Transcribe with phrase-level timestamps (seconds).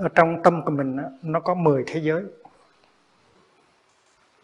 [0.00, 2.24] ở trong tâm của mình nó có 10 thế giới.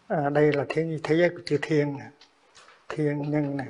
[0.07, 2.07] À, đây là thế thế giới của chữ thiên này.
[2.89, 3.67] thiên nhân này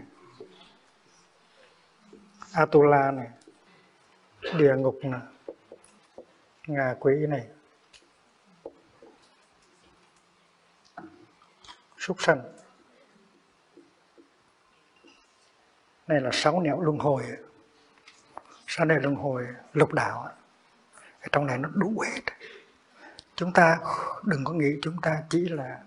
[2.54, 3.28] atula này
[4.58, 5.20] địa ngục này
[6.68, 7.48] ngà quỷ này
[11.98, 12.42] súc sanh.
[16.08, 17.24] Này là sáu nẻo luân hồi.
[18.68, 20.38] Sáu nẻo luân hồi lục đạo
[21.28, 22.22] ở trong này nó đủ hết.
[23.36, 23.80] Chúng ta
[24.24, 25.80] đừng có nghĩ chúng ta chỉ là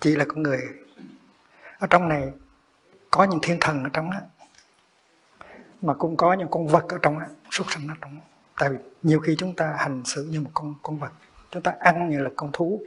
[0.00, 0.60] chỉ là con người.
[1.78, 2.32] Ở trong này
[3.10, 4.18] có những thiên thần ở trong đó,
[5.82, 8.22] mà cũng có những con vật ở trong đó súc sanh ở trong đó.
[8.58, 11.12] tại vì nhiều khi chúng ta hành xử như một con con vật.
[11.50, 12.82] Chúng ta ăn như là con thú.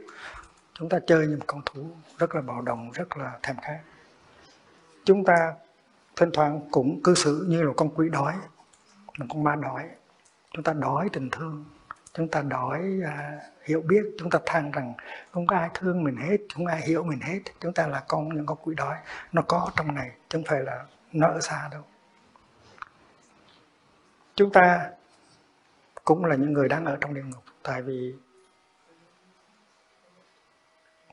[0.74, 1.90] Chúng ta chơi như một con thú.
[2.18, 3.80] Rất là bạo động, rất là thèm khát.
[5.04, 5.54] Chúng ta
[6.16, 8.34] thỉnh thoảng cũng cư xử như là con quỷ đói
[9.18, 9.88] một con ma đói
[10.50, 11.64] chúng ta đói tình thương.
[12.12, 14.02] Chúng ta đói à, hiểu biết.
[14.18, 14.94] Chúng ta than rằng
[15.30, 17.40] không có ai thương mình hết không ai hiểu mình hết.
[17.60, 18.96] Chúng ta là con những con quỷ đói.
[19.32, 21.82] Nó có trong này chứ không phải là nó ở xa đâu.
[24.34, 24.90] Chúng ta
[26.04, 28.14] cũng là những người đang ở trong địa ngục tại vì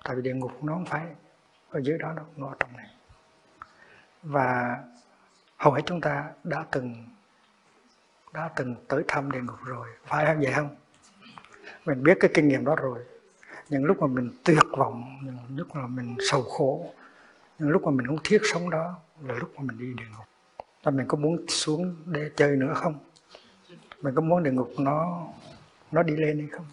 [0.04, 1.06] tại vì địa ngục nó không phải
[1.70, 2.88] ở dưới đó đâu nó ở trong này.
[4.24, 4.78] Và
[5.58, 7.06] hầu hết chúng ta đã từng
[8.38, 9.88] đã từng tới thăm địa ngục rồi.
[10.06, 10.40] Phải không?
[10.40, 10.76] Vậy không?
[11.86, 13.00] Mình biết cái kinh nghiệm đó rồi.
[13.70, 16.94] Những lúc mà mình tuyệt vọng, những lúc mà mình sầu khổ,
[17.60, 20.26] những lúc mà mình không thiết sống đó là lúc mà mình đi địa ngục.
[20.84, 23.00] Là mình có muốn xuống để chơi nữa không?
[24.02, 25.28] Mình có muốn địa ngục nó
[25.92, 26.66] nó đi lên hay không?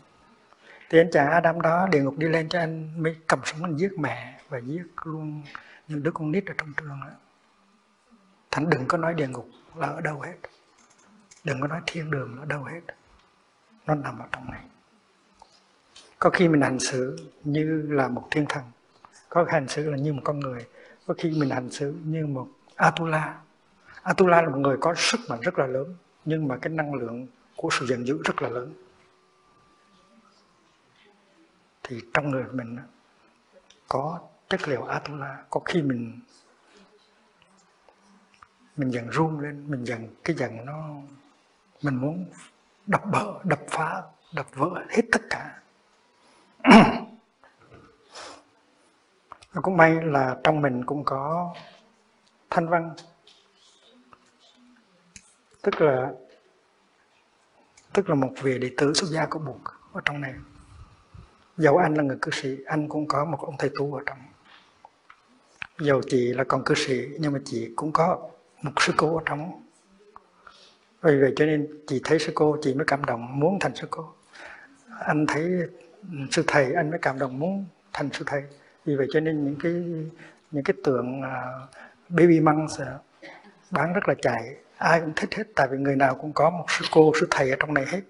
[0.91, 3.77] Thì anh chàng Adam đó, địa ngục đi lên cho anh mới cầm súng anh
[3.77, 5.43] giết mẹ và giết luôn
[5.89, 7.11] những đứa con nít ở trong trường đó.
[8.51, 10.35] Thánh đừng có nói địa ngục là ở đâu hết
[11.45, 12.81] đừng có nói thiên đường nó đâu hết.
[13.87, 14.65] Nó nằm ở trong này.
[16.19, 18.65] Có khi mình hành xử như là một thiên thần.
[19.29, 20.67] Có khi hành xử là như một con người.
[21.07, 23.41] Có khi mình hành xử như một Atula.
[24.03, 25.95] Atula là một người có sức mạnh rất là lớn,
[26.25, 28.75] nhưng mà cái năng lượng của sự giận dữ rất là lớn.
[31.83, 32.79] Thì trong người mình
[33.89, 35.45] có chất liệu Atula.
[35.51, 36.21] Có khi mình
[38.77, 40.89] mình dần run lên, mình dần cái dần nó
[41.85, 42.27] mình muốn
[42.87, 44.03] đập bỡ đập phá,
[44.35, 45.61] đập vỡ hết tất cả.
[49.63, 51.55] Cũng may là trong mình cũng có
[52.51, 52.95] thanh văn.
[55.63, 56.13] Tức là
[57.93, 59.61] tức là một vị đệ tử xuất gia của buộc
[59.93, 60.35] ở trong này.
[61.57, 64.19] Dầu anh là người cư sĩ, anh cũng có một ông thầy tu ở trong.
[65.79, 68.31] Dầu chị là con cư sĩ, nhưng mà chị cũng có
[68.63, 69.64] một sư cô ở trong
[71.13, 73.87] vì vậy cho nên chị thấy sư cô chị mới cảm động muốn thành sư
[73.91, 74.13] cô.
[74.99, 75.43] Anh thấy
[76.13, 78.43] ừ, sư thầy anh mới cảm động muốn thành sư thầy.
[78.85, 79.73] Vì vậy cho nên những cái
[80.51, 81.71] những cái tượng uh,
[82.09, 82.81] baby monks
[83.71, 84.57] bán rất là chạy.
[84.77, 87.51] Ai cũng thích hết tại vì người nào cũng có một sư cô sư thầy
[87.51, 88.01] ở trong này hết.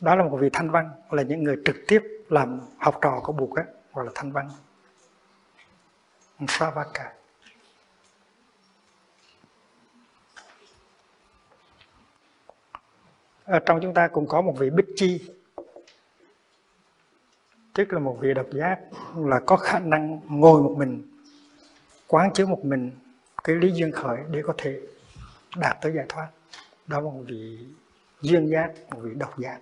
[0.00, 3.32] Đó là một vị thanh văn là những người trực tiếp làm học trò của
[3.32, 3.64] buộc á
[3.94, 4.50] gọi là thanh văn.
[6.48, 7.12] Savaka
[13.44, 15.30] ở trong chúng ta cũng có một vị bích chi.
[17.72, 18.80] Tức là một vị độc giác
[19.16, 21.02] là có khả năng ngồi một mình,
[22.06, 22.90] quán chiếu một mình
[23.44, 24.80] cái lý duyên khởi để có thể
[25.56, 26.28] đạt tới giải thoát.
[26.86, 27.58] Đó là một vị
[28.20, 29.58] duyên giác, một vị độc giác.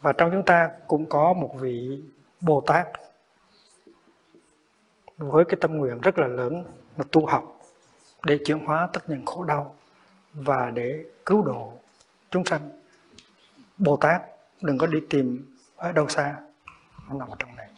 [0.00, 2.02] Và trong chúng ta cũng có một vị
[2.40, 2.86] bồ tát
[5.16, 6.64] với cái tâm nguyện rất là lớn,
[6.96, 7.60] là tu học
[8.26, 9.76] để chuyển hóa tất những khổ đau
[10.36, 11.72] và để cứu độ
[12.30, 12.70] chúng sanh.
[13.78, 14.22] Bồ tát
[14.60, 16.36] đừng có đi tìm ở đâu xa,
[17.08, 17.70] nó nằm ở trong này.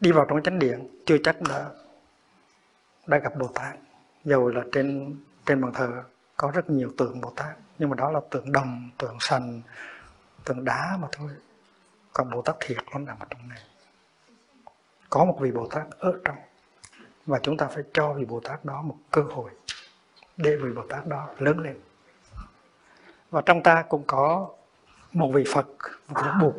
[0.00, 1.70] Đi vào trong chánh điện, chưa chắc đã
[3.06, 3.78] đã gặp bồ tát.
[4.24, 5.16] Dầu là trên
[5.46, 6.02] trên bàn thờ
[6.36, 9.62] có rất nhiều tượng bồ tát, nhưng mà đó là tượng đồng, tượng sành,
[10.44, 11.30] tượng đá mà thôi.
[12.12, 13.62] Còn bồ tát thiệt nó nằm ở trong này.
[15.10, 16.36] Có một vị bồ tát ở trong
[17.26, 19.50] và chúng ta phải cho vị bồ tát đó một cơ hội
[20.36, 21.80] để vị bồ tát đó lớn lên.
[23.30, 24.50] Và trong ta cũng có
[25.12, 25.66] một vị phật,
[26.08, 26.54] một vị bụt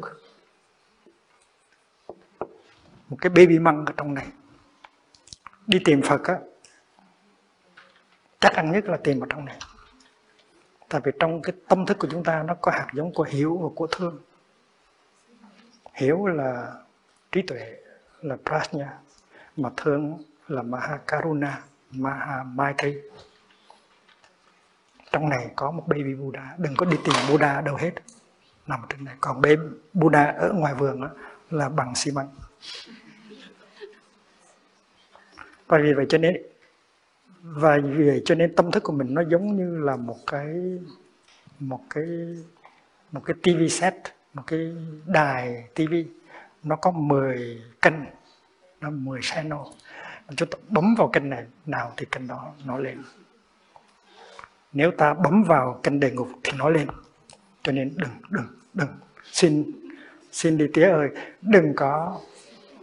[3.09, 4.27] một cái baby măng ở trong này.
[5.67, 6.39] Đi tìm phật á,
[8.39, 9.59] chắc ăn nhất là tìm ở trong này.
[10.89, 13.57] Tại vì trong cái tâm thức của chúng ta nó có hạt giống của hiểu
[13.57, 14.19] và của thương.
[15.93, 16.73] Hiểu là
[17.31, 17.75] trí tuệ,
[18.21, 18.87] là prajna,
[19.57, 21.61] mà thương là Mahakaruna
[21.91, 22.93] Mahamaittri
[25.11, 27.91] trong này có một baby Buddha đừng có đi tìm Buddha đâu hết.
[28.67, 29.15] Nằm trên này.
[29.21, 29.61] Còn baby
[29.93, 31.09] Buddha ở ngoài vườn đó,
[31.49, 32.27] là bằng xi măng.
[35.67, 36.35] Và vì vậy cho nên
[37.41, 40.55] và vì vậy cho nên tâm thức của mình nó giống như là một cái
[41.59, 42.05] một cái
[43.11, 43.93] một cái TV set
[44.33, 45.93] một cái đài TV
[46.63, 47.93] nó có 10 kênh
[48.81, 49.59] nó 10 channel
[50.35, 53.03] chúng ta bấm vào kênh này nào thì kênh đó nó lên.
[54.73, 56.87] Nếu ta bấm vào kênh đề ngục thì nó lên.
[57.63, 58.89] Cho nên đừng đừng đừng.
[59.23, 59.71] Xin
[60.31, 61.09] xin đi tía ơi
[61.41, 62.19] đừng có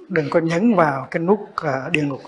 [0.08, 2.23] đừng có nhấn vào cái nút uh, địa ngục.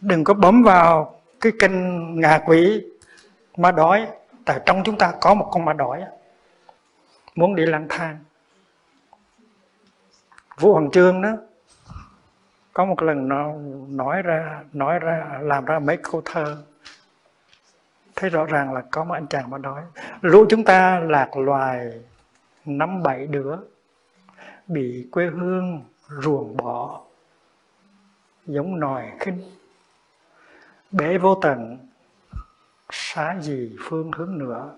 [0.00, 2.84] Đừng có bấm vào cái kênh ngà quỷ
[3.56, 4.08] ma đói
[4.44, 6.02] tại trong chúng ta có một con ma đói.
[7.34, 8.18] Muốn đi lang thang.
[10.58, 11.36] Vũ hoàng trương đó
[12.76, 13.52] có một lần nó
[13.88, 16.56] nói ra nói ra, làm ra mấy câu thơ.
[18.16, 19.82] Thấy rõ ràng là có một anh chàng mà nói,
[20.20, 22.00] lũ chúng ta lạc loài
[22.64, 23.56] năm bảy đứa,
[24.66, 27.00] bị quê hương ruồng bỏ,
[28.46, 29.42] giống nòi khinh.
[30.90, 31.88] Bể vô tận,
[32.90, 34.70] xá gì phương hướng nữa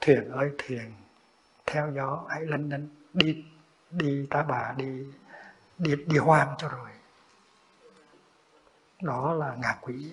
[0.00, 0.92] thuyền ơi thuyền,
[1.66, 3.44] theo gió hãy lân lân đi
[3.90, 5.04] đi tá bà đi
[5.78, 6.88] đi đi hoang cho rồi
[9.04, 10.12] đó là ngạ quỷ.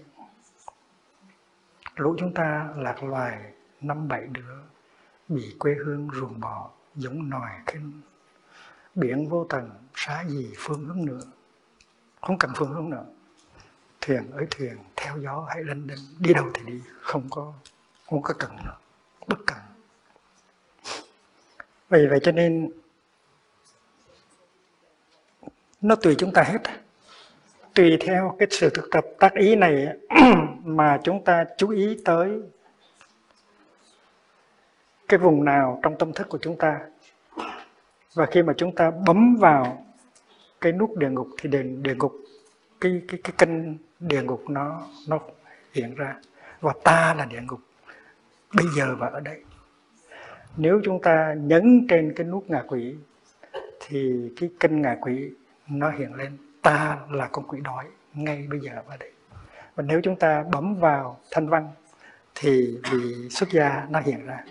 [1.95, 4.55] Lũ chúng ta lạc loài năm bảy đứa,
[5.27, 8.01] bị quê hương ruồng bỏ giống nòi kinh
[8.95, 11.21] biển vô tận xá gì phương hướng nữa?
[12.21, 13.05] Không cần phương hướng nữa.
[14.01, 17.53] Thuyền ấy thuyền, theo gió hãy lên lên đi đâu thì đi, không có
[18.05, 18.77] không có cần nữa.
[19.27, 19.57] Bất cần.
[21.89, 22.71] Vì vậy cho nên
[25.81, 26.61] nó tùy chúng ta hết
[27.73, 29.87] tùy theo cái sự thực tập tác ý này
[30.63, 32.41] mà chúng ta chú ý tới
[35.07, 36.79] cái vùng nào trong tâm thức của chúng ta.
[38.13, 39.85] Và khi mà chúng ta bấm vào
[40.61, 42.13] cái nút địa ngục thì địa, địa ngục
[42.81, 45.19] cái cái cái kênh địa ngục nó nó
[45.73, 46.15] hiện ra.
[46.61, 47.59] Và ta là địa ngục.
[48.55, 49.43] Bây giờ và ở đây.
[50.57, 52.95] Nếu chúng ta nhấn trên cái nút ngạ quỷ
[53.79, 55.31] thì cái kênh ngạ quỷ
[55.67, 59.11] nó hiện lên ta là con quỷ đói ngay bây giờ và đây
[59.75, 61.69] và nếu chúng ta bấm vào thanh văn
[62.35, 64.43] thì vị xuất gia nó hiện ra.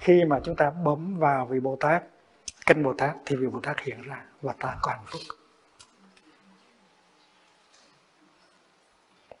[0.00, 2.04] Khi mà chúng ta bấm vào vị bồ tát
[2.66, 5.20] kênh bồ tát thì vị bồ tát hiện ra và ta có hạnh phúc.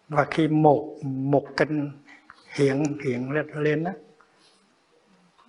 [0.08, 1.70] Và khi một một kênh
[2.54, 3.90] hiện hiện lên, lên đó,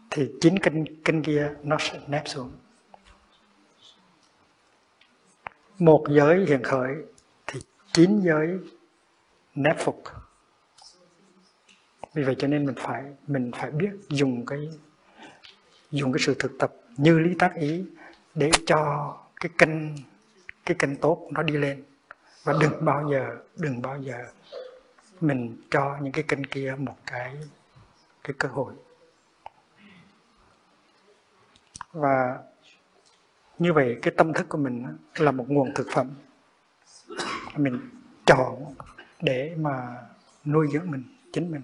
[0.09, 2.51] thì chín kênh kênh kia nó sẽ nép xuống.
[5.85, 6.95] Một giới hiện khởi,
[7.47, 7.59] thì
[7.94, 8.59] chín giới
[9.56, 10.04] nép phục.
[12.13, 14.69] Vì vậy cho nên mình phải mình phải biết dùng cái
[15.92, 17.85] dùng cái sự thực tập như lý tác ý
[18.35, 19.95] để cho cái kênh
[20.66, 21.83] cái kênh tốt nó đi lên.
[22.44, 24.25] Và đừng bao giờ, đừng bao giờ
[25.21, 27.37] mình cho những cái kênh kia một cái
[28.23, 28.73] cái cơ hội.
[31.92, 32.40] Và
[33.63, 36.07] như vậy, cái tâm thức của mình là một nguồn thực phẩm.
[37.57, 37.79] Mình
[38.25, 38.75] chọn
[39.21, 39.95] để mà
[40.45, 41.03] nuôi dưỡng mình,
[41.33, 41.61] chính mình.